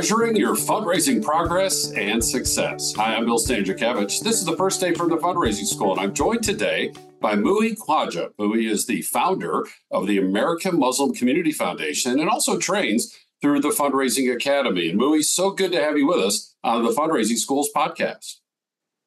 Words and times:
measuring 0.00 0.34
your 0.34 0.54
fundraising 0.54 1.22
progress 1.22 1.92
and 1.92 2.24
success. 2.24 2.94
Hi, 2.94 3.16
I'm 3.16 3.26
Bill 3.26 3.36
Stanczykiewicz. 3.36 4.22
This 4.22 4.36
is 4.36 4.46
the 4.46 4.56
first 4.56 4.80
day 4.80 4.94
from 4.94 5.10
the 5.10 5.18
fundraising 5.18 5.66
school, 5.66 5.92
and 5.92 6.00
I'm 6.00 6.14
joined 6.14 6.42
today 6.42 6.94
by 7.20 7.34
Muhi 7.34 7.76
Khwaja. 7.76 8.30
Muhi 8.40 8.66
is 8.66 8.86
the 8.86 9.02
founder 9.02 9.66
of 9.90 10.06
the 10.06 10.16
American 10.16 10.78
Muslim 10.78 11.12
Community 11.12 11.52
Foundation 11.52 12.18
and 12.18 12.30
also 12.30 12.56
trains 12.56 13.14
through 13.42 13.60
the 13.60 13.68
Fundraising 13.68 14.34
Academy. 14.34 14.88
And 14.88 14.98
Muhi, 14.98 15.22
so 15.22 15.50
good 15.50 15.70
to 15.72 15.82
have 15.82 15.98
you 15.98 16.06
with 16.06 16.20
us 16.20 16.56
on 16.64 16.82
the 16.82 16.92
Fundraising 16.92 17.36
Schools 17.36 17.68
podcast. 17.76 18.36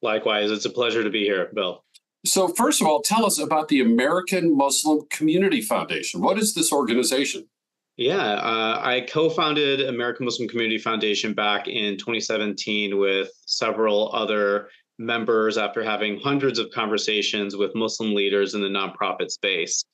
Likewise, 0.00 0.52
it's 0.52 0.64
a 0.64 0.70
pleasure 0.70 1.02
to 1.02 1.10
be 1.10 1.24
here, 1.24 1.50
Bill. 1.52 1.82
So, 2.24 2.46
first 2.46 2.80
of 2.80 2.86
all, 2.86 3.02
tell 3.02 3.26
us 3.26 3.40
about 3.40 3.66
the 3.66 3.80
American 3.80 4.56
Muslim 4.56 5.08
Community 5.10 5.60
Foundation. 5.60 6.20
What 6.20 6.38
is 6.38 6.54
this 6.54 6.72
organization? 6.72 7.48
Yeah, 7.96 8.16
uh, 8.16 8.80
I 8.82 9.06
co 9.08 9.30
founded 9.30 9.80
American 9.82 10.24
Muslim 10.24 10.48
Community 10.48 10.78
Foundation 10.78 11.32
back 11.32 11.68
in 11.68 11.96
2017 11.96 12.98
with 12.98 13.30
several 13.46 14.12
other 14.12 14.68
members 14.98 15.56
after 15.56 15.82
having 15.82 16.18
hundreds 16.18 16.58
of 16.58 16.70
conversations 16.70 17.56
with 17.56 17.74
Muslim 17.76 18.14
leaders 18.14 18.54
in 18.54 18.60
the 18.60 18.68
nonprofit 18.68 19.30
space. 19.30 19.84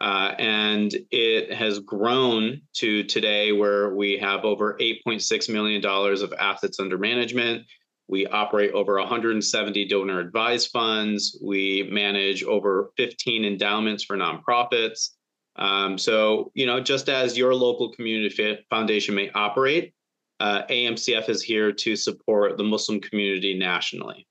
Uh, 0.00 0.34
and 0.38 0.94
it 1.10 1.52
has 1.52 1.80
grown 1.80 2.60
to 2.72 3.02
today 3.02 3.50
where 3.50 3.94
we 3.94 4.16
have 4.16 4.44
over 4.44 4.76
$8.6 4.80 5.52
million 5.52 5.84
of 5.84 6.32
assets 6.38 6.78
under 6.78 6.96
management. 6.96 7.66
We 8.06 8.26
operate 8.26 8.70
over 8.72 8.98
170 8.98 9.88
donor 9.88 10.20
advised 10.20 10.70
funds. 10.70 11.38
We 11.44 11.88
manage 11.90 12.44
over 12.44 12.92
15 12.96 13.44
endowments 13.44 14.04
for 14.04 14.16
nonprofits. 14.16 15.10
Um, 15.58 15.98
so, 15.98 16.50
you 16.54 16.66
know, 16.66 16.80
just 16.80 17.08
as 17.08 17.36
your 17.36 17.54
local 17.54 17.90
community 17.92 18.58
foundation 18.70 19.14
may 19.14 19.30
operate, 19.30 19.92
uh, 20.40 20.62
AMCF 20.70 21.28
is 21.28 21.42
here 21.42 21.72
to 21.72 21.96
support 21.96 22.56
the 22.56 22.64
Muslim 22.64 23.00
community 23.00 23.58
nationally. 23.58 24.26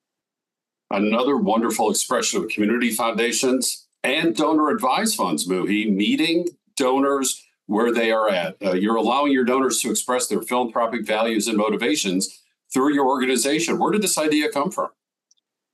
Another 0.89 1.35
wonderful 1.35 1.91
expression 1.91 2.41
of 2.41 2.49
community 2.49 2.91
foundations 2.91 3.87
and 4.03 4.35
donor 4.35 4.69
advised 4.69 5.17
funds, 5.17 5.47
Muhi, 5.47 5.93
meeting 5.93 6.47
donors 6.77 7.43
where 7.65 7.93
they 7.93 8.11
are 8.11 8.29
at. 8.29 8.55
Uh, 8.63 8.73
you're 8.73 8.95
allowing 8.95 9.33
your 9.33 9.43
donors 9.43 9.79
to 9.81 9.91
express 9.91 10.27
their 10.27 10.41
philanthropic 10.41 11.05
values 11.05 11.49
and 11.49 11.57
motivations 11.57 12.41
through 12.73 12.93
your 12.93 13.05
organization. 13.05 13.77
Where 13.77 13.91
did 13.91 14.01
this 14.01 14.17
idea 14.17 14.49
come 14.49 14.71
from? 14.71 14.89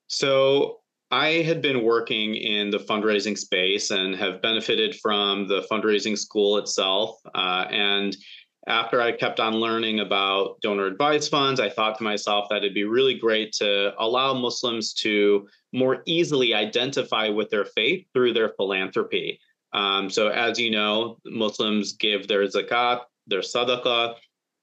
So, 0.07 0.79
I 1.13 1.43
had 1.43 1.61
been 1.61 1.83
working 1.83 2.33
in 2.33 2.71
the 2.71 2.79
fundraising 2.79 3.37
space 3.37 3.91
and 3.91 4.15
have 4.15 4.41
benefited 4.41 4.95
from 4.95 5.47
the 5.47 5.61
fundraising 5.71 6.17
school 6.17 6.57
itself. 6.57 7.19
Uh, 7.35 7.65
and 7.69 8.17
after 8.65 8.99
I 8.99 9.11
kept 9.11 9.39
on 9.39 9.53
learning 9.53 9.99
about 9.99 10.59
donor 10.61 10.87
advised 10.87 11.29
funds, 11.29 11.59
I 11.59 11.69
thought 11.69 11.99
to 11.99 12.03
myself 12.03 12.47
that 12.49 12.63
it'd 12.63 12.73
be 12.73 12.85
really 12.85 13.13
great 13.13 13.53
to 13.59 13.93
allow 13.99 14.33
Muslims 14.33 14.91
to 15.05 15.47
more 15.71 16.01
easily 16.07 16.55
identify 16.55 17.29
with 17.29 17.51
their 17.51 17.65
faith 17.65 18.07
through 18.11 18.33
their 18.33 18.49
philanthropy. 18.49 19.39
Um, 19.71 20.09
so, 20.09 20.29
as 20.29 20.59
you 20.59 20.71
know, 20.71 21.19
Muslims 21.25 21.93
give 21.93 22.27
their 22.27 22.47
zakat, 22.47 23.01
their 23.27 23.41
sadaqah, 23.41 24.15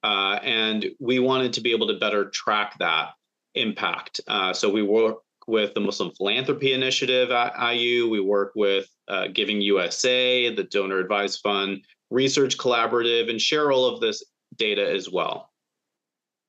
uh, 0.02 0.38
and 0.42 0.86
we 0.98 1.20
wanted 1.20 1.52
to 1.52 1.60
be 1.60 1.70
able 1.70 1.86
to 1.86 1.98
better 2.00 2.28
track 2.30 2.76
that 2.80 3.10
impact. 3.54 4.20
Uh, 4.26 4.52
so, 4.52 4.68
we 4.68 4.82
work 4.82 5.18
with 5.50 5.74
the 5.74 5.80
Muslim 5.80 6.10
Philanthropy 6.16 6.72
Initiative 6.72 7.30
at 7.30 7.52
IU. 7.72 8.08
We 8.08 8.20
work 8.20 8.52
with 8.54 8.86
uh, 9.08 9.26
Giving 9.28 9.60
USA, 9.60 10.54
the 10.54 10.64
Donor 10.64 10.98
Advised 10.98 11.40
Fund 11.42 11.84
Research 12.10 12.56
Collaborative, 12.56 13.28
and 13.28 13.40
share 13.40 13.72
all 13.72 13.86
of 13.86 14.00
this 14.00 14.24
data 14.56 14.88
as 14.88 15.10
well. 15.10 15.50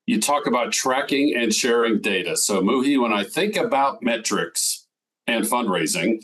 You 0.06 0.20
talk 0.20 0.46
about 0.46 0.72
tracking 0.72 1.34
and 1.36 1.54
sharing 1.54 2.00
data. 2.00 2.36
So, 2.36 2.60
Muhi, 2.60 3.00
when 3.00 3.12
I 3.12 3.24
think 3.24 3.56
about 3.56 4.02
metrics 4.02 4.86
and 5.26 5.44
fundraising, 5.44 6.22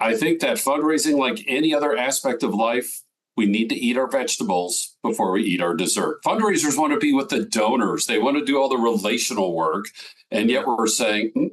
I 0.00 0.14
think 0.14 0.40
that 0.40 0.58
fundraising, 0.58 1.18
like 1.18 1.44
any 1.46 1.74
other 1.74 1.96
aspect 1.96 2.42
of 2.42 2.54
life, 2.54 3.00
we 3.36 3.46
need 3.46 3.68
to 3.68 3.76
eat 3.76 3.96
our 3.96 4.10
vegetables 4.10 4.96
before 5.02 5.30
we 5.30 5.44
eat 5.44 5.62
our 5.62 5.74
dessert. 5.74 6.22
Fundraisers 6.24 6.76
want 6.76 6.92
to 6.92 6.98
be 6.98 7.12
with 7.12 7.28
the 7.28 7.44
donors, 7.44 8.06
they 8.06 8.18
want 8.18 8.36
to 8.36 8.44
do 8.44 8.60
all 8.60 8.68
the 8.68 8.76
relational 8.76 9.54
work. 9.54 9.86
And 10.30 10.50
yet 10.50 10.66
we're 10.66 10.86
saying, 10.86 11.32
mm, 11.36 11.50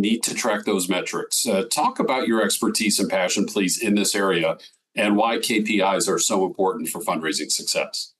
need 0.00 0.22
to 0.24 0.34
track 0.34 0.64
those 0.64 0.88
metrics. 0.88 1.46
Uh, 1.46 1.64
talk 1.64 1.98
about 1.98 2.26
your 2.26 2.42
expertise 2.42 2.98
and 2.98 3.10
passion, 3.10 3.46
please, 3.46 3.82
in 3.82 3.94
this 3.94 4.14
area 4.14 4.58
and 4.94 5.16
why 5.16 5.38
KPIs 5.38 6.08
are 6.08 6.18
so 6.18 6.44
important 6.44 6.88
for 6.88 7.00
fundraising 7.00 7.50
success. 7.50 8.14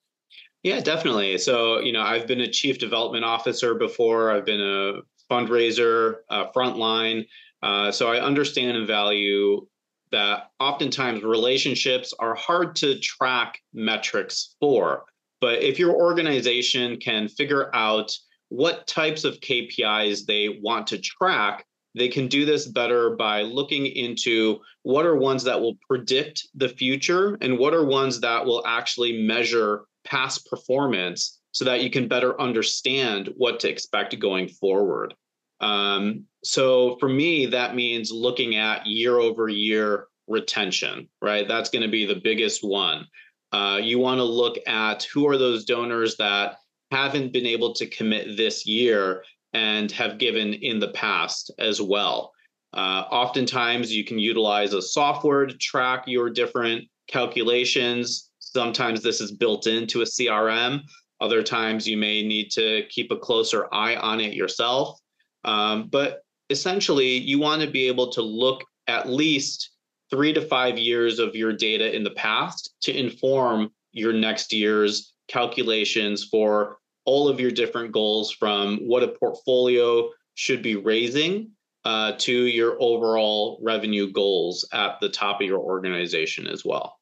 Yeah, 0.63 0.81
definitely. 0.81 1.39
So, 1.39 1.81
you 1.81 1.93
know, 1.93 2.03
I've 2.03 2.27
been 2.27 2.41
a 2.41 2.51
chief 2.51 2.79
development 2.79 3.25
officer 3.25 3.75
before, 3.75 4.31
I've 4.31 4.45
been 4.45 4.61
a 4.61 5.01
fundraiser, 5.31 6.17
uh, 6.31 6.47
frontline. 6.53 7.27
Uh, 7.63 7.91
so 7.91 8.09
I 8.11 8.21
understand 8.21 8.77
and 8.77 8.87
value 8.87 9.67
that 10.11 10.51
oftentimes 10.59 11.23
relationships 11.23 12.15
are 12.19 12.35
hard 12.35 12.77
to 12.77 12.99
track 13.01 13.61
metrics 13.73 14.55
for. 14.61 15.05
But 15.41 15.63
if 15.63 15.79
your 15.79 15.95
organization 15.95 16.99
can 16.99 17.29
figure 17.29 17.75
out 17.75 18.11
what 18.49 18.87
types 18.87 19.25
of 19.25 19.41
KPIs 19.41 20.25
they 20.25 20.61
want 20.63 20.87
to 20.89 20.99
track, 20.99 21.65
they 21.95 22.09
can 22.09 22.29
do 22.29 22.45
this 22.45 22.67
better 22.67 23.17
by 23.17 23.43
looking 23.43 23.87
into 23.87 24.61
what 24.83 25.07
are 25.07 25.17
ones 25.17 25.45
that 25.45 25.61
will 25.61 25.77
predict 25.87 26.49
the 26.55 26.69
future 26.69 27.37
and 27.41 27.59
what 27.59 27.75
are 27.75 27.85
ones 27.85 28.21
that 28.21 28.45
will 28.45 28.63
actually 28.67 29.27
measure 29.27 29.85
past 30.05 30.47
performance 30.47 31.41
so 31.53 31.65
that 31.65 31.83
you 31.83 31.91
can 31.91 32.09
better 32.09 32.41
understand 32.41 33.33
what 33.37 33.61
to 33.61 33.69
expect 33.69 34.19
going 34.19 34.49
forward. 34.49 35.15
Um, 35.61 36.25
so 36.45 36.97
for 36.99 37.09
me, 37.09 37.47
that 37.47 37.75
means 37.75 38.13
looking 38.13 38.57
at 38.57 38.87
year 38.87 39.19
over 39.19 39.49
year 39.49 40.07
retention, 40.29 41.09
right? 41.21 41.49
That's 41.49 41.71
going 41.71 41.83
to 41.83 41.89
be 41.89 42.07
the 42.07 42.21
biggest 42.23 42.63
one. 42.63 43.07
Uh, 43.51 43.81
you 43.83 43.99
want 43.99 44.19
to 44.19 44.25
look 44.25 44.57
at 44.67 45.05
who 45.05 45.27
are 45.27 45.39
those 45.39 45.65
donors 45.65 46.17
that 46.19 46.59
haven't 46.91 47.33
been 47.33 47.47
able 47.47 47.73
to 47.75 47.87
commit 47.87 48.37
this 48.37 48.67
year 48.67 49.25
and 49.53 49.91
have 49.93 50.19
given 50.19 50.55
in 50.55 50.79
the 50.79 50.89
past 50.89 51.51
as 51.59 51.81
well. 51.81 52.33
Uh, 52.75 53.05
oftentimes, 53.11 53.93
you 53.93 54.05
can 54.05 54.19
utilize 54.19 54.75
a 54.75 54.83
software 54.83 55.47
to 55.47 55.57
track 55.57 56.05
your 56.07 56.29
different 56.29 56.85
calculations. 57.09 58.31
Sometimes 58.39 59.03
this 59.03 59.21
is 59.21 59.33
built 59.33 59.67
into 59.67 60.03
a 60.03 60.05
CRM. 60.05 60.83
Other 61.21 61.43
times, 61.43 61.89
you 61.89 61.97
may 61.97 62.23
need 62.23 62.51
to 62.53 62.83
keep 62.91 63.11
a 63.11 63.17
closer 63.17 63.67
eye 63.73 63.97
on 63.97 64.21
it 64.21 64.35
yourself. 64.35 64.99
Um, 65.45 65.89
but 65.89 66.23
essentially, 66.51 67.17
you 67.17 67.39
want 67.39 67.63
to 67.63 67.71
be 67.71 67.89
able 67.89 68.11
to 68.13 68.23
look 68.23 68.63
at 68.87 69.09
least 69.09 69.71
three 70.11 70.33
to 70.33 70.41
five 70.41 70.79
years 70.79 71.19
of 71.19 71.35
your 71.35 71.53
data 71.53 71.95
in 71.95 72.05
the 72.05 72.11
past 72.11 72.75
to 72.83 72.97
inform 72.97 73.71
your 73.93 74.13
next 74.13 74.53
year's 74.53 75.15
calculations 75.29 76.25
for 76.25 76.79
all 77.05 77.29
of 77.29 77.41
your 77.41 77.51
different 77.51 77.93
goals 77.93 78.31
from 78.33 78.79
what 78.79 79.03
a 79.03 79.09
portfolio 79.09 80.11
should 80.35 80.63
be 80.63 80.77
raising 80.77 81.51
uh, 81.85 82.13
to 82.19 82.33
your 82.33 82.77
overall 82.81 83.59
revenue 83.63 84.11
goals 84.13 84.67
at 84.73 85.01
the 85.01 85.09
top 85.09 85.41
of 85.41 85.47
your 85.47 85.59
organization 85.59 86.47
as 86.47 86.65
well. 86.65 86.99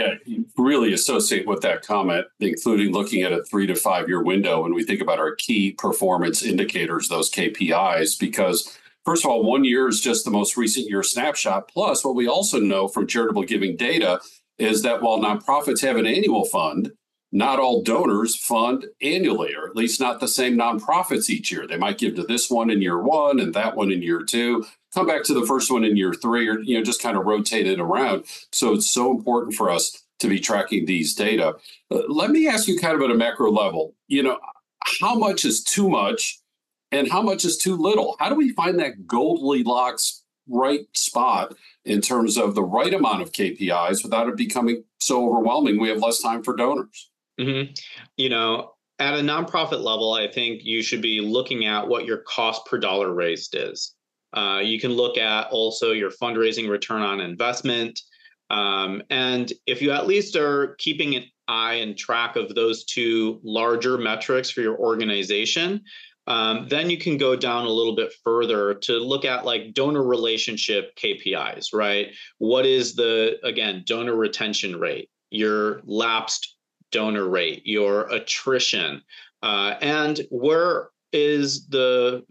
I 0.00 0.18
really 0.58 0.92
associate 0.92 1.46
with 1.46 1.62
that 1.62 1.82
comment, 1.82 2.26
including 2.40 2.92
looking 2.92 3.22
at 3.22 3.32
a 3.32 3.42
three 3.44 3.66
to 3.66 3.74
five 3.74 4.08
year 4.08 4.22
window 4.22 4.62
when 4.62 4.74
we 4.74 4.84
think 4.84 5.00
about 5.00 5.18
our 5.18 5.34
key 5.34 5.72
performance 5.72 6.42
indicators, 6.42 7.08
those 7.08 7.30
KPIs, 7.30 8.18
because 8.18 8.78
first 9.04 9.24
of 9.24 9.30
all, 9.30 9.42
one 9.42 9.64
year 9.64 9.88
is 9.88 10.00
just 10.00 10.24
the 10.24 10.30
most 10.30 10.56
recent 10.56 10.88
year 10.88 11.02
snapshot. 11.02 11.68
Plus, 11.68 12.04
what 12.04 12.14
we 12.14 12.28
also 12.28 12.58
know 12.60 12.88
from 12.88 13.06
charitable 13.06 13.44
giving 13.44 13.76
data 13.76 14.20
is 14.58 14.82
that 14.82 15.02
while 15.02 15.18
nonprofits 15.18 15.80
have 15.80 15.96
an 15.96 16.06
annual 16.06 16.44
fund, 16.44 16.92
not 17.34 17.58
all 17.58 17.82
donors 17.82 18.36
fund 18.36 18.86
annually, 19.02 19.56
or 19.56 19.66
at 19.66 19.74
least 19.74 19.98
not 19.98 20.20
the 20.20 20.28
same 20.28 20.56
nonprofits 20.56 21.28
each 21.28 21.50
year. 21.50 21.66
They 21.66 21.76
might 21.76 21.98
give 21.98 22.14
to 22.14 22.22
this 22.22 22.48
one 22.48 22.70
in 22.70 22.80
year 22.80 23.02
one 23.02 23.40
and 23.40 23.52
that 23.54 23.74
one 23.74 23.90
in 23.90 24.02
year 24.02 24.22
two, 24.22 24.64
come 24.94 25.08
back 25.08 25.24
to 25.24 25.34
the 25.34 25.44
first 25.44 25.68
one 25.68 25.82
in 25.82 25.96
year 25.96 26.14
three, 26.14 26.48
or 26.48 26.60
you 26.60 26.78
know, 26.78 26.84
just 26.84 27.02
kind 27.02 27.16
of 27.16 27.26
rotate 27.26 27.66
it 27.66 27.80
around. 27.80 28.24
So 28.52 28.72
it's 28.72 28.88
so 28.88 29.10
important 29.10 29.56
for 29.56 29.68
us 29.68 30.04
to 30.20 30.28
be 30.28 30.38
tracking 30.38 30.86
these 30.86 31.12
data. 31.12 31.56
Uh, 31.90 32.02
let 32.08 32.30
me 32.30 32.46
ask 32.46 32.68
you 32.68 32.78
kind 32.78 32.94
of 32.94 33.02
at 33.02 33.10
a 33.10 33.18
macro 33.18 33.50
level, 33.50 33.96
you 34.06 34.22
know, 34.22 34.38
how 35.00 35.16
much 35.16 35.44
is 35.44 35.60
too 35.60 35.88
much 35.88 36.38
and 36.92 37.10
how 37.10 37.20
much 37.20 37.44
is 37.44 37.58
too 37.58 37.76
little? 37.76 38.14
How 38.20 38.28
do 38.28 38.36
we 38.36 38.52
find 38.52 38.78
that 38.78 39.08
Goldilocks 39.08 40.22
right 40.48 40.86
spot 40.92 41.56
in 41.84 42.00
terms 42.00 42.36
of 42.36 42.54
the 42.54 42.62
right 42.62 42.94
amount 42.94 43.22
of 43.22 43.32
KPIs 43.32 44.04
without 44.04 44.28
it 44.28 44.36
becoming 44.36 44.84
so 45.00 45.28
overwhelming 45.28 45.80
we 45.80 45.88
have 45.88 45.98
less 45.98 46.20
time 46.20 46.44
for 46.44 46.54
donors? 46.54 47.10
Mm-hmm. 47.40 47.72
You 48.16 48.28
know, 48.28 48.72
at 48.98 49.14
a 49.14 49.22
nonprofit 49.22 49.82
level, 49.82 50.12
I 50.12 50.28
think 50.28 50.62
you 50.64 50.82
should 50.82 51.02
be 51.02 51.20
looking 51.20 51.66
at 51.66 51.86
what 51.86 52.04
your 52.04 52.18
cost 52.18 52.66
per 52.66 52.78
dollar 52.78 53.12
raised 53.12 53.54
is. 53.56 53.94
Uh, 54.32 54.60
you 54.62 54.80
can 54.80 54.92
look 54.92 55.16
at 55.16 55.48
also 55.50 55.92
your 55.92 56.10
fundraising 56.10 56.68
return 56.68 57.02
on 57.02 57.20
investment. 57.20 58.00
Um, 58.50 59.02
and 59.10 59.52
if 59.66 59.80
you 59.80 59.92
at 59.92 60.06
least 60.06 60.36
are 60.36 60.74
keeping 60.78 61.16
an 61.16 61.24
eye 61.48 61.74
and 61.74 61.96
track 61.96 62.36
of 62.36 62.54
those 62.54 62.84
two 62.84 63.40
larger 63.42 63.96
metrics 63.96 64.50
for 64.50 64.60
your 64.60 64.76
organization, 64.76 65.82
um, 66.26 66.66
then 66.68 66.88
you 66.88 66.98
can 66.98 67.16
go 67.16 67.36
down 67.36 67.64
a 67.64 67.70
little 67.70 67.94
bit 67.94 68.12
further 68.24 68.74
to 68.74 68.98
look 68.98 69.24
at 69.24 69.44
like 69.44 69.74
donor 69.74 70.02
relationship 70.02 70.96
KPIs, 70.96 71.74
right? 71.74 72.08
What 72.38 72.64
is 72.64 72.94
the, 72.94 73.36
again, 73.44 73.82
donor 73.86 74.16
retention 74.16 74.78
rate, 74.78 75.10
your 75.30 75.82
lapsed 75.84 76.53
donor 76.94 77.28
rate, 77.28 77.62
your 77.66 78.08
attrition, 78.10 79.02
uh, 79.42 79.74
and 79.82 80.20
where 80.30 80.90
is 81.12 81.66
the 81.66 82.24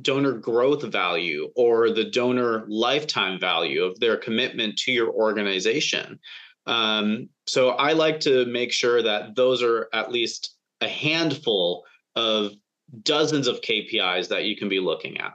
donor 0.00 0.32
growth 0.32 0.82
value 0.84 1.50
or 1.54 1.90
the 1.90 2.04
donor 2.04 2.64
lifetime 2.66 3.38
value 3.38 3.84
of 3.84 4.00
their 4.00 4.16
commitment 4.16 4.78
to 4.78 4.90
your 4.90 5.10
organization. 5.10 6.18
Um, 6.66 7.28
so 7.46 7.70
I 7.70 7.92
like 7.92 8.20
to 8.20 8.46
make 8.46 8.72
sure 8.72 9.02
that 9.02 9.36
those 9.36 9.62
are 9.62 9.88
at 9.92 10.10
least 10.10 10.56
a 10.80 10.88
handful 10.88 11.84
of 12.16 12.52
dozens 13.02 13.46
of 13.46 13.60
KPIs 13.60 14.28
that 14.28 14.44
you 14.44 14.56
can 14.56 14.70
be 14.70 14.80
looking 14.80 15.18
at. 15.18 15.34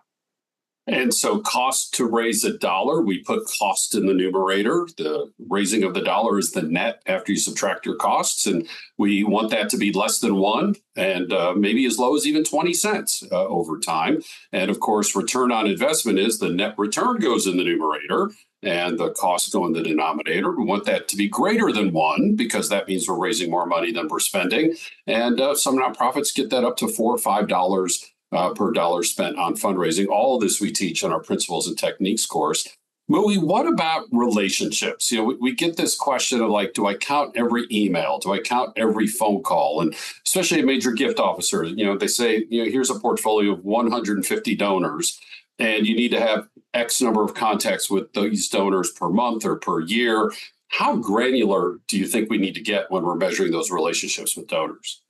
And 0.88 1.14
so, 1.14 1.40
cost 1.40 1.96
to 1.96 2.06
raise 2.06 2.44
a 2.44 2.56
dollar, 2.58 3.02
we 3.02 3.20
put 3.20 3.48
cost 3.60 3.96
in 3.96 4.06
the 4.06 4.14
numerator. 4.14 4.88
The 4.98 5.32
raising 5.50 5.84
of 5.84 5.96
the 5.96 6.02
dollar 6.02 6.38
is 6.38 6.52
the 6.52 6.62
net 6.62 7.02
after 7.08 7.32
you 7.32 7.40
subtract 7.40 7.86
your 7.86 7.96
costs. 7.96 8.46
And 8.46 8.68
we 8.98 9.24
want 9.24 9.50
that 9.50 9.70
to 9.70 9.78
be 9.78 9.92
less 9.92 10.20
than 10.20 10.36
one 10.36 10.76
and 10.96 11.34
uh, 11.34 11.54
maybe 11.56 11.86
as 11.86 11.98
low 11.98 12.16
as 12.16 12.28
even 12.28 12.44
20 12.44 12.74
cents 12.74 13.24
uh, 13.32 13.48
over 13.48 13.80
time. 13.80 14.22
And 14.52 14.70
of 14.70 14.80
course, 14.80 15.16
return 15.16 15.52
on 15.52 15.66
investment 15.66 16.20
is 16.20 16.38
the 16.38 16.50
net 16.50 16.76
return 16.78 17.20
goes 17.20 17.48
in 17.48 17.58
the 17.58 17.64
numerator 17.64 18.30
and 18.62 18.98
the 19.00 19.12
costs 19.12 19.50
go 19.50 19.66
in 19.66 19.74
the 19.74 19.84
denominator. 19.84 20.52
We 20.52 20.66
want 20.66 20.86
that 20.86 21.08
to 21.10 21.18
be 21.18 21.28
greater 21.28 21.72
than 21.72 21.94
one 21.94 22.36
because 22.36 22.70
that 22.70 22.88
means 22.88 23.08
we're 23.08 23.18
raising 23.18 23.50
more 23.50 23.66
money 23.66 23.92
than 23.92 24.08
we're 24.08 24.20
spending. 24.20 24.76
And 25.08 25.40
uh, 25.40 25.56
some 25.56 25.78
nonprofits 25.78 26.34
get 26.34 26.50
that 26.52 26.64
up 26.64 26.78
to 26.78 26.88
four 26.88 27.14
or 27.14 27.20
five 27.20 27.48
dollars 27.48 28.04
uh, 28.36 28.54
per 28.54 28.72
dollar 28.72 29.04
spent 29.04 29.38
on 29.38 29.56
fundraising. 29.56 30.08
All 30.08 30.36
of 30.36 30.42
this 30.42 30.60
we 30.60 30.72
teach 30.72 31.04
in 31.04 31.12
our 31.12 31.22
principles 31.22 31.68
and 31.68 31.78
techniques 31.78 32.26
course. 32.26 32.68
Muhi, 33.10 33.38
what 33.38 33.68
about 33.68 34.08
relationships? 34.12 35.12
You 35.12 35.20
know, 35.20 35.24
we, 35.26 35.36
we, 35.36 35.56
get 35.56 35.78
this 35.78 35.96
question 35.96 36.42
of 36.42 36.50
like, 36.50 36.74
do 36.74 36.88
I 36.88 36.96
count 36.96 37.38
every 37.38 37.68
email? 37.72 38.18
Do 38.18 38.34
I 38.34 38.40
count 38.40 38.74
every 38.76 39.06
phone 39.06 39.44
call? 39.44 39.82
And 39.82 39.96
especially 40.26 40.60
a 40.60 40.66
major 40.66 40.92
gift 40.92 41.20
officer, 41.20 41.64
you 41.64 41.86
know, 41.86 41.96
they 41.96 42.08
say, 42.08 42.46
you 42.50 42.64
know, 42.64 42.72
here's 42.72 42.90
a 42.90 43.00
portfolio 43.00 43.52
of 43.52 43.64
150 43.64 44.56
donors, 44.56 45.20
and 45.60 45.86
you 45.86 45.96
need 45.96 46.10
to 46.10 46.20
have 46.20 46.48
X 46.74 47.00
number 47.00 47.24
of 47.24 47.36
contacts 47.36 47.92
with 47.92 48.12
these 48.14 48.50
donors 48.50 48.92
per 48.92 49.10
month 49.10 49.46
or 49.46 49.56
per 49.56 49.82
year. 49.82 50.32
How 50.70 50.96
granular 50.96 51.80
do 51.88 52.00
you 52.00 52.08
think 52.08 52.32
we 52.32 52.40
need 52.40 52.56
to 52.56 52.62
get 52.62 52.90
when 52.90 53.04
we're 53.04 53.16
measuring 53.16 53.52
those 53.52 53.70
relationships 53.70 54.36
with 54.36 54.48
donors? 54.48 55.04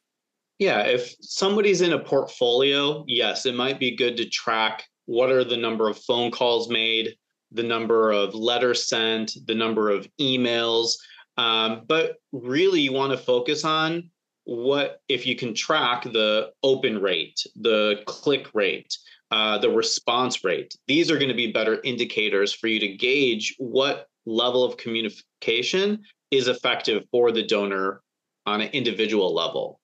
Yeah, 0.60 0.82
if 0.82 1.14
somebody's 1.22 1.82
in 1.82 1.94
a 1.94 2.00
portfolio, 2.00 3.04
yes, 3.08 3.46
it 3.46 3.56
might 3.56 3.80
be 3.80 3.96
good 3.96 4.16
to 4.18 4.30
track 4.30 4.86
what 5.06 5.30
are 5.30 5.44
the 5.44 5.58
number 5.58 5.90
of 5.90 5.98
phone 6.00 6.32
calls 6.32 6.70
made, 6.70 7.16
the 7.52 7.64
number 7.64 8.12
of 8.12 8.34
letters 8.34 8.88
sent, 8.88 9.34
the 9.46 9.56
number 9.56 9.90
of 9.90 10.08
emails. 10.20 10.94
Um, 11.38 11.84
but 11.88 12.16
really, 12.32 12.82
you 12.82 12.94
want 12.94 13.12
to 13.12 13.18
focus 13.18 13.66
on 13.66 14.10
what 14.46 15.02
if 15.10 15.26
you 15.26 15.36
can 15.36 15.54
track 15.54 16.04
the 16.04 16.52
open 16.64 17.02
rate, 17.02 17.46
the 17.56 18.02
click 18.06 18.48
rate, 18.54 18.96
uh, 19.32 19.58
the 19.58 19.70
response 19.70 20.44
rate. 20.44 20.76
These 20.88 21.12
are 21.12 21.18
going 21.18 21.30
to 21.30 21.36
be 21.36 21.52
better 21.52 21.82
indicators 21.84 22.54
for 22.54 22.68
you 22.68 22.80
to 22.80 22.96
gauge 22.96 23.56
what 23.58 24.08
level 24.26 24.64
of 24.64 24.78
communication 24.78 26.04
is 26.32 26.48
effective 26.48 27.04
for 27.12 27.32
the 27.32 27.46
donor 27.46 28.02
on 28.46 28.62
an 28.62 28.70
individual 28.70 29.34
level. 29.34 29.80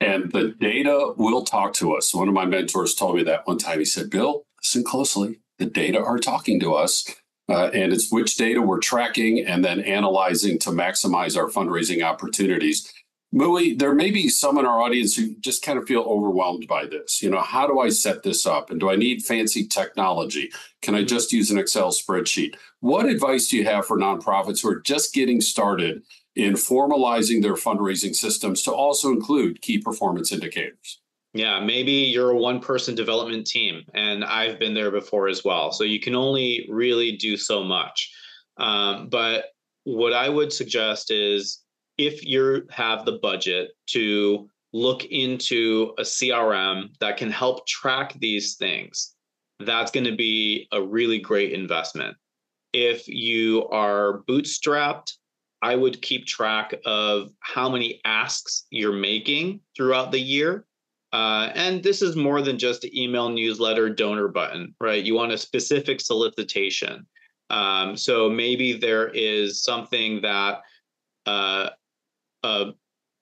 And 0.00 0.30
the 0.32 0.54
data 0.60 1.12
will 1.16 1.44
talk 1.44 1.72
to 1.74 1.94
us. 1.94 2.14
One 2.14 2.28
of 2.28 2.34
my 2.34 2.44
mentors 2.44 2.94
told 2.94 3.16
me 3.16 3.22
that 3.24 3.46
one 3.46 3.58
time. 3.58 3.78
He 3.78 3.84
said, 3.84 4.10
Bill, 4.10 4.44
listen 4.62 4.84
closely. 4.84 5.40
The 5.58 5.66
data 5.66 6.02
are 6.02 6.18
talking 6.18 6.60
to 6.60 6.74
us. 6.74 7.06
Uh, 7.48 7.66
and 7.74 7.92
it's 7.92 8.10
which 8.10 8.36
data 8.36 8.62
we're 8.62 8.80
tracking 8.80 9.44
and 9.44 9.64
then 9.64 9.80
analyzing 9.80 10.58
to 10.58 10.70
maximize 10.70 11.36
our 11.36 11.50
fundraising 11.50 12.02
opportunities. 12.02 12.90
Muhi, 13.34 13.76
there 13.76 13.94
may 13.94 14.10
be 14.10 14.28
some 14.28 14.58
in 14.58 14.64
our 14.64 14.80
audience 14.80 15.16
who 15.16 15.34
just 15.40 15.62
kind 15.62 15.76
of 15.76 15.86
feel 15.86 16.02
overwhelmed 16.02 16.66
by 16.68 16.86
this. 16.86 17.20
You 17.20 17.30
know, 17.30 17.40
how 17.40 17.66
do 17.66 17.80
I 17.80 17.88
set 17.88 18.22
this 18.22 18.46
up? 18.46 18.70
And 18.70 18.78
do 18.78 18.90
I 18.90 18.96
need 18.96 19.24
fancy 19.24 19.66
technology? 19.66 20.50
Can 20.82 20.94
I 20.94 21.02
just 21.02 21.32
use 21.32 21.50
an 21.50 21.58
Excel 21.58 21.90
spreadsheet? 21.90 22.54
What 22.80 23.06
advice 23.06 23.48
do 23.48 23.56
you 23.56 23.64
have 23.64 23.86
for 23.86 23.98
nonprofits 23.98 24.62
who 24.62 24.68
are 24.70 24.80
just 24.80 25.12
getting 25.12 25.40
started 25.40 26.02
in 26.36 26.54
formalizing 26.54 27.42
their 27.42 27.54
fundraising 27.54 28.14
systems 28.14 28.62
to 28.62 28.72
also 28.72 29.10
include 29.10 29.60
key 29.62 29.78
performance 29.78 30.32
indicators. 30.32 31.00
Yeah, 31.32 31.58
maybe 31.60 31.92
you're 31.92 32.30
a 32.30 32.36
one 32.36 32.60
person 32.60 32.94
development 32.94 33.46
team, 33.46 33.82
and 33.92 34.24
I've 34.24 34.58
been 34.58 34.74
there 34.74 34.92
before 34.92 35.28
as 35.28 35.44
well. 35.44 35.72
So 35.72 35.82
you 35.82 35.98
can 35.98 36.14
only 36.14 36.66
really 36.70 37.12
do 37.12 37.36
so 37.36 37.64
much. 37.64 38.12
Um, 38.56 39.08
but 39.08 39.46
what 39.82 40.12
I 40.12 40.28
would 40.28 40.52
suggest 40.52 41.10
is 41.10 41.60
if 41.98 42.24
you 42.24 42.66
have 42.70 43.04
the 43.04 43.18
budget 43.18 43.70
to 43.88 44.48
look 44.72 45.04
into 45.06 45.92
a 45.98 46.02
CRM 46.02 46.96
that 47.00 47.16
can 47.16 47.30
help 47.30 47.66
track 47.66 48.14
these 48.18 48.54
things, 48.54 49.14
that's 49.60 49.90
going 49.90 50.04
to 50.04 50.16
be 50.16 50.68
a 50.72 50.82
really 50.82 51.18
great 51.18 51.52
investment. 51.52 52.16
If 52.72 53.06
you 53.06 53.68
are 53.68 54.22
bootstrapped 54.28 55.12
I 55.64 55.76
would 55.76 56.02
keep 56.02 56.26
track 56.26 56.74
of 56.84 57.30
how 57.40 57.70
many 57.70 58.02
asks 58.04 58.66
you're 58.68 58.92
making 58.92 59.60
throughout 59.74 60.12
the 60.12 60.20
year. 60.20 60.66
Uh, 61.10 61.48
and 61.54 61.82
this 61.82 62.02
is 62.02 62.16
more 62.16 62.42
than 62.42 62.58
just 62.58 62.84
an 62.84 62.94
email, 62.94 63.30
newsletter, 63.30 63.88
donor 63.88 64.28
button, 64.28 64.74
right? 64.78 65.02
You 65.02 65.14
want 65.14 65.32
a 65.32 65.38
specific 65.38 66.02
solicitation. 66.02 67.06
Um, 67.48 67.96
so 67.96 68.28
maybe 68.28 68.74
there 68.74 69.08
is 69.08 69.62
something 69.62 70.20
that 70.20 70.60
uh, 71.24 71.70
a 72.42 72.72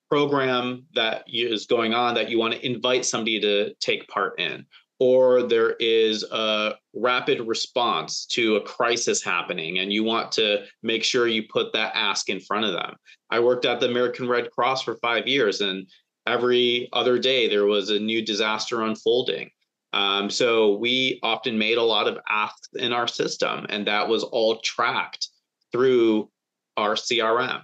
program 0.09 0.85
that 0.95 1.23
is 1.27 1.65
going 1.65 1.93
on 1.93 2.13
that 2.15 2.29
you 2.29 2.37
want 2.37 2.55
to 2.55 2.65
invite 2.65 3.05
somebody 3.05 3.39
to 3.39 3.73
take 3.75 4.05
part 4.09 4.37
in, 4.37 4.65
or 5.03 5.43
there 5.43 5.71
is 5.81 6.23
a 6.31 6.75
rapid 6.93 7.41
response 7.41 8.25
to 8.25 8.55
a 8.55 8.61
crisis 8.61 9.21
happening 9.21 9.79
and 9.79 9.91
you 9.91 10.01
want 10.01 10.31
to 10.31 10.63
make 10.81 11.03
sure 11.03 11.27
you 11.27 11.43
put 11.51 11.73
that 11.73 11.91
ask 11.93 12.29
in 12.29 12.39
front 12.39 12.63
of 12.63 12.71
them. 12.71 12.95
I 13.29 13.41
worked 13.41 13.65
at 13.65 13.81
the 13.81 13.89
American 13.89 14.29
Red 14.29 14.49
Cross 14.51 14.83
for 14.83 14.95
five 14.95 15.27
years, 15.27 15.59
and 15.59 15.85
every 16.25 16.87
other 16.93 17.19
day 17.19 17.49
there 17.49 17.65
was 17.65 17.89
a 17.89 17.99
new 17.99 18.21
disaster 18.21 18.83
unfolding. 18.83 19.49
Um, 19.91 20.29
so 20.29 20.77
we 20.77 21.19
often 21.21 21.57
made 21.57 21.77
a 21.77 21.83
lot 21.83 22.07
of 22.07 22.17
asks 22.29 22.69
in 22.75 22.93
our 22.93 23.09
system, 23.09 23.65
and 23.67 23.85
that 23.87 24.07
was 24.07 24.23
all 24.23 24.61
tracked 24.61 25.27
through 25.73 26.29
our 26.77 26.95
CRM. 26.95 27.61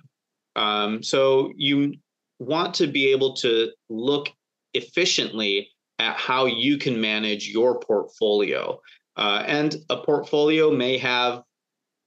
Um, 0.58 1.02
so 1.02 1.54
you 1.56 1.94
want 2.40 2.74
to 2.76 2.88
be 2.88 3.14
able 3.14 3.34
to 3.36 3.72
look 3.90 4.28
efficiently 4.74 5.70
at 6.00 6.16
how 6.16 6.46
you 6.46 6.78
can 6.78 7.00
manage 7.00 7.50
your 7.50 7.80
portfolio. 7.80 8.80
Uh, 9.16 9.44
and 9.46 9.76
a 9.90 9.98
portfolio 9.98 10.72
may 10.72 10.98
have 10.98 11.44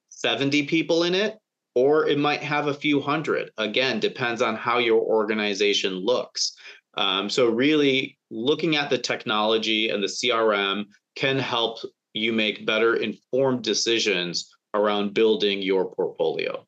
70 0.08 0.64
people 0.66 1.04
in 1.04 1.14
it, 1.14 1.38
or 1.74 2.06
it 2.06 2.18
might 2.18 2.42
have 2.42 2.66
a 2.66 2.74
few 2.74 3.00
hundred. 3.00 3.50
Again, 3.58 4.00
depends 4.00 4.42
on 4.42 4.56
how 4.56 4.78
your 4.78 5.00
organization 5.00 5.94
looks. 5.94 6.54
Um, 6.94 7.30
so, 7.30 7.48
really 7.48 8.18
looking 8.30 8.76
at 8.76 8.90
the 8.90 8.98
technology 8.98 9.88
and 9.88 10.02
the 10.02 10.08
CRM 10.08 10.84
can 11.16 11.38
help 11.38 11.78
you 12.14 12.32
make 12.32 12.66
better 12.66 12.96
informed 12.96 13.62
decisions 13.62 14.50
around 14.74 15.14
building 15.14 15.62
your 15.62 15.94
portfolio. 15.94 16.66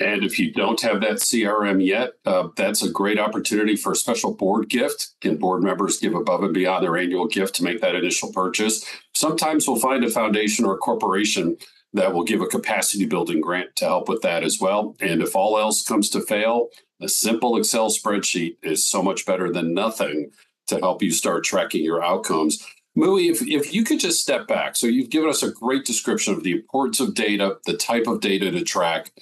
And 0.00 0.24
if 0.24 0.38
you 0.38 0.50
don't 0.50 0.80
have 0.80 1.02
that 1.02 1.16
CRM 1.16 1.84
yet, 1.84 2.12
uh, 2.24 2.48
that's 2.56 2.82
a 2.82 2.90
great 2.90 3.18
opportunity 3.18 3.76
for 3.76 3.92
a 3.92 3.96
special 3.96 4.34
board 4.34 4.70
gift. 4.70 5.10
Can 5.20 5.36
board 5.36 5.62
members 5.62 5.98
give 5.98 6.14
above 6.14 6.42
and 6.42 6.54
beyond 6.54 6.82
their 6.82 6.96
annual 6.96 7.26
gift 7.26 7.54
to 7.56 7.64
make 7.64 7.82
that 7.82 7.94
initial 7.94 8.32
purchase? 8.32 8.84
Sometimes 9.14 9.68
we'll 9.68 9.78
find 9.78 10.02
a 10.02 10.10
foundation 10.10 10.64
or 10.64 10.74
a 10.74 10.78
corporation 10.78 11.58
that 11.92 12.14
will 12.14 12.24
give 12.24 12.40
a 12.40 12.46
capacity 12.46 13.04
building 13.04 13.42
grant 13.42 13.76
to 13.76 13.84
help 13.84 14.08
with 14.08 14.22
that 14.22 14.42
as 14.42 14.58
well. 14.58 14.96
And 15.00 15.22
if 15.22 15.36
all 15.36 15.58
else 15.58 15.86
comes 15.86 16.08
to 16.10 16.20
fail, 16.22 16.68
a 17.02 17.08
simple 17.08 17.58
Excel 17.58 17.90
spreadsheet 17.90 18.56
is 18.62 18.86
so 18.86 19.02
much 19.02 19.26
better 19.26 19.52
than 19.52 19.74
nothing 19.74 20.30
to 20.68 20.78
help 20.78 21.02
you 21.02 21.10
start 21.10 21.44
tracking 21.44 21.84
your 21.84 22.02
outcomes. 22.02 22.64
Muhi, 22.96 23.30
if, 23.30 23.42
if 23.42 23.74
you 23.74 23.84
could 23.84 24.00
just 24.00 24.20
step 24.20 24.46
back. 24.46 24.76
So 24.76 24.86
you've 24.86 25.10
given 25.10 25.28
us 25.28 25.42
a 25.42 25.50
great 25.50 25.84
description 25.84 26.32
of 26.34 26.42
the 26.42 26.52
importance 26.52 27.00
of 27.00 27.14
data, 27.14 27.58
the 27.66 27.76
type 27.76 28.06
of 28.06 28.20
data 28.20 28.50
to 28.50 28.62
track 28.62 29.12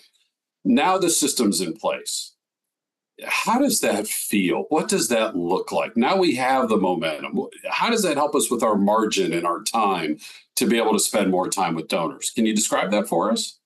now 0.65 0.99
the 0.99 1.11
system's 1.11 1.61
in 1.61 1.75
place. 1.75 2.35
How 3.25 3.59
does 3.59 3.81
that 3.81 4.07
feel? 4.07 4.67
What 4.69 4.89
does 4.89 5.09
that 5.09 5.37
look 5.37 5.73
like? 5.73 5.97
Now 5.97 6.17
we 6.17 6.37
have 6.37 6.69
the 6.69 6.77
momentum. 6.77 7.37
How 7.69 7.91
does 7.91 8.03
that 8.03 8.17
help 8.17 8.35
us 8.37 8.51
with 8.51 8.63
our 8.63 8.77
margin 8.77 9.33
and 9.33 9.45
our 9.45 9.63
time 9.63 10.19
to 10.57 10.67
be 10.67 10.79
able 10.79 10.93
to 10.93 11.01
spend 11.01 11.31
more 11.31 11.49
time 11.49 11.75
with 11.75 11.89
donors? 11.89 12.31
Can 12.31 12.47
you 12.47 12.55
describe 12.55 12.93
that 12.93 13.09
for 13.09 13.33
us? 13.33 13.59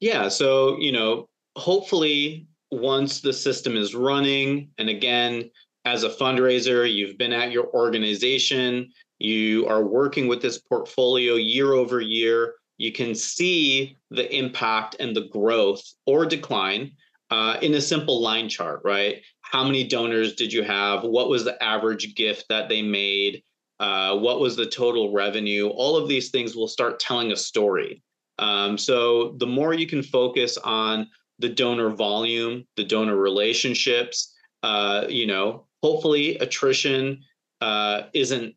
Yeah. 0.00 0.28
So, 0.28 0.78
you 0.78 0.92
know, 0.92 1.28
hopefully 1.56 2.46
once 2.70 3.20
the 3.20 3.34
system 3.34 3.76
is 3.76 3.94
running, 3.94 4.70
and 4.78 4.88
again, 4.88 5.50
as 5.84 6.02
a 6.02 6.08
fundraiser, 6.08 6.90
you've 6.90 7.18
been 7.18 7.32
at 7.32 7.52
your 7.52 7.68
organization, 7.74 8.90
you 9.18 9.66
are 9.66 9.84
working 9.84 10.26
with 10.26 10.40
this 10.40 10.58
portfolio 10.58 11.34
year 11.34 11.74
over 11.74 12.00
year, 12.00 12.54
you 12.80 12.92
can 12.92 13.14
see 13.14 13.98
the 14.10 14.34
impact 14.34 14.96
and 15.00 15.14
the 15.14 15.28
growth 15.28 15.82
or 16.06 16.24
decline 16.24 16.90
uh, 17.30 17.58
in 17.60 17.74
a 17.74 17.80
simple 17.80 18.22
line 18.22 18.48
chart, 18.48 18.80
right? 18.84 19.20
How 19.42 19.62
many 19.62 19.86
donors 19.86 20.34
did 20.34 20.50
you 20.50 20.62
have? 20.62 21.02
What 21.02 21.28
was 21.28 21.44
the 21.44 21.62
average 21.62 22.14
gift 22.14 22.46
that 22.48 22.70
they 22.70 22.80
made? 22.80 23.42
Uh, 23.80 24.16
what 24.16 24.40
was 24.40 24.56
the 24.56 24.64
total 24.64 25.12
revenue? 25.12 25.68
All 25.68 25.94
of 25.94 26.08
these 26.08 26.30
things 26.30 26.56
will 26.56 26.68
start 26.68 26.98
telling 26.98 27.32
a 27.32 27.36
story. 27.36 28.02
Um, 28.38 28.78
so 28.78 29.34
the 29.36 29.46
more 29.46 29.74
you 29.74 29.86
can 29.86 30.02
focus 30.02 30.56
on 30.56 31.06
the 31.38 31.50
donor 31.50 31.90
volume, 31.90 32.66
the 32.78 32.84
donor 32.84 33.16
relationships, 33.16 34.34
uh, 34.62 35.04
you 35.06 35.26
know, 35.26 35.66
hopefully 35.82 36.38
attrition 36.38 37.20
uh, 37.60 38.04
isn't 38.14 38.54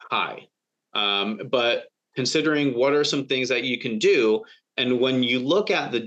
high. 0.00 0.48
Um, 0.92 1.42
but 1.52 1.84
considering 2.20 2.74
what 2.74 2.92
are 2.92 3.02
some 3.12 3.24
things 3.26 3.48
that 3.48 3.64
you 3.64 3.78
can 3.78 3.98
do, 3.98 4.42
and 4.76 5.00
when 5.00 5.22
you 5.22 5.38
look 5.54 5.70
at 5.70 5.90
the 5.90 6.02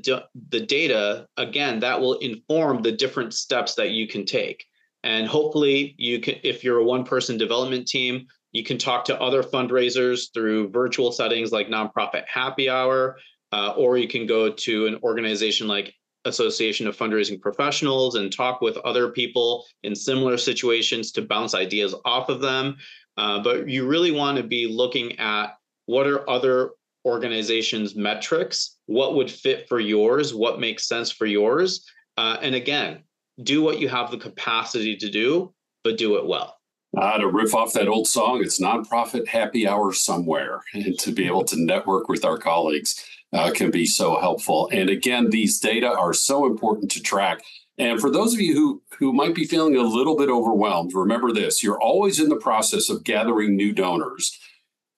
the 0.49 0.63
data, 0.77 1.27
again, 1.37 1.79
that 1.79 1.99
will 1.99 2.17
inform 2.19 2.83
the 2.83 2.91
different 2.91 3.33
steps 3.33 3.73
that 3.73 3.89
you 3.97 4.05
can 4.07 4.23
take. 4.23 4.59
And 5.03 5.27
hopefully, 5.27 5.95
you 5.97 6.19
can, 6.19 6.35
if 6.43 6.63
you're 6.63 6.81
a 6.81 6.89
one-person 6.95 7.35
development 7.39 7.87
team, 7.87 8.27
you 8.51 8.63
can 8.63 8.77
talk 8.77 9.05
to 9.05 9.19
other 9.19 9.41
fundraisers 9.41 10.31
through 10.33 10.69
virtual 10.69 11.11
settings 11.11 11.51
like 11.51 11.67
nonprofit 11.67 12.25
happy 12.27 12.69
hour, 12.69 13.17
uh, 13.51 13.73
or 13.75 13.97
you 13.97 14.07
can 14.07 14.27
go 14.27 14.51
to 14.67 14.85
an 14.85 14.95
organization 15.01 15.67
like 15.67 15.95
Association 16.25 16.85
of 16.87 16.95
Fundraising 16.95 17.41
Professionals 17.41 18.15
and 18.15 18.31
talk 18.31 18.61
with 18.61 18.77
other 18.89 19.09
people 19.09 19.65
in 19.81 19.95
similar 19.95 20.37
situations 20.37 21.11
to 21.13 21.23
bounce 21.23 21.53
ideas 21.55 21.95
off 22.05 22.29
of 22.29 22.39
them. 22.39 22.77
Uh, 23.17 23.41
but 23.43 23.67
you 23.67 23.87
really 23.87 24.11
want 24.11 24.37
to 24.37 24.43
be 24.43 24.67
looking 24.67 25.19
at 25.19 25.57
what 25.85 26.07
are 26.07 26.29
other 26.29 26.71
organizations' 27.05 27.95
metrics, 27.95 28.77
what 28.85 29.15
would 29.15 29.29
fit 29.29 29.67
for 29.67 29.79
yours, 29.79 30.33
what 30.33 30.59
makes 30.59 30.87
sense 30.87 31.11
for 31.11 31.25
yours. 31.25 31.85
Uh, 32.17 32.37
and 32.41 32.55
again, 32.55 33.03
do 33.41 33.61
what 33.61 33.79
you 33.79 33.89
have 33.89 34.11
the 34.11 34.17
capacity 34.17 34.95
to 34.95 35.09
do, 35.09 35.53
but 35.83 35.97
do 35.97 36.17
it 36.17 36.25
well. 36.25 36.57
Uh, 36.95 37.17
to 37.17 37.27
riff 37.27 37.55
off 37.55 37.73
that 37.73 37.87
old 37.87 38.07
song, 38.07 38.41
it's 38.41 38.61
nonprofit 38.61 39.27
happy 39.27 39.67
hour 39.67 39.91
somewhere, 39.91 40.61
and 40.73 40.97
to 40.99 41.11
be 41.11 41.25
able 41.25 41.43
to 41.43 41.59
network 41.59 42.07
with 42.07 42.23
our 42.23 42.37
colleagues 42.37 43.03
uh, 43.33 43.51
can 43.51 43.71
be 43.71 43.85
so 43.85 44.19
helpful. 44.19 44.69
And 44.71 44.89
again, 44.89 45.31
these 45.31 45.59
data 45.59 45.89
are 45.89 46.13
so 46.13 46.45
important 46.45 46.91
to 46.91 47.01
track. 47.01 47.41
And 47.79 47.99
for 47.99 48.11
those 48.11 48.35
of 48.35 48.39
you 48.39 48.53
who, 48.53 48.83
who 48.99 49.11
might 49.11 49.33
be 49.33 49.45
feeling 49.45 49.75
a 49.75 49.81
little 49.81 50.15
bit 50.15 50.29
overwhelmed, 50.29 50.93
remember 50.93 51.31
this 51.31 51.63
you're 51.63 51.81
always 51.81 52.19
in 52.19 52.29
the 52.29 52.35
process 52.35 52.89
of 52.89 53.03
gathering 53.03 53.55
new 53.55 53.73
donors, 53.73 54.39